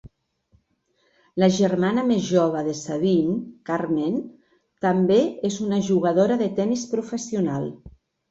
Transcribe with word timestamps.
La 1.41 1.49
germana 1.57 2.05
més 2.11 2.23
jove 2.29 2.63
de 2.67 2.73
Sabine, 2.79 3.35
Carmen, 3.71 4.17
també 4.87 5.19
és 5.53 5.61
una 5.67 5.81
jugadora 5.91 6.39
de 6.43 6.51
tennis 6.61 6.87
professional. 6.97 7.69